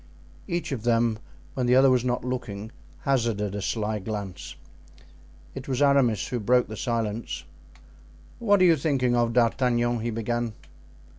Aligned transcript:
Each 0.47 0.71
of 0.71 0.81
them, 0.81 1.19
when 1.53 1.67
the 1.67 1.75
other 1.75 1.91
was 1.91 2.03
not 2.03 2.25
looking, 2.25 2.71
hazarded 3.01 3.53
a 3.53 3.61
sly 3.61 3.99
glance. 3.99 4.55
It 5.53 5.67
was 5.67 5.79
Aramis 5.79 6.29
who 6.29 6.39
broke 6.39 6.67
the 6.67 6.75
silence. 6.75 7.43
"What 8.39 8.63
are 8.63 8.65
you 8.65 8.77
thinking 8.77 9.15
of, 9.15 9.33
D'Artagnan?" 9.33 9.99
he 9.99 10.09
began. 10.09 10.53